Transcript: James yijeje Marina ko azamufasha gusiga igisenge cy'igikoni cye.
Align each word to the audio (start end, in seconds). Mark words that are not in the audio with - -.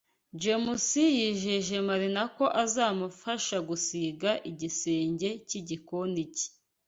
James 0.41 0.87
yijeje 1.17 1.75
Marina 1.87 2.23
ko 2.35 2.45
azamufasha 2.63 3.57
gusiga 3.69 4.29
igisenge 4.51 5.29
cy'igikoni 5.47 6.23
cye. 6.35 6.47